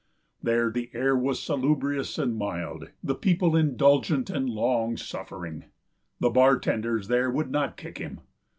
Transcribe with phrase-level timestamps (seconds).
[0.41, 5.65] There the air was salubrious and mild; the people indulgent and long suffering.
[6.19, 8.21] The bartenders there would not kick him.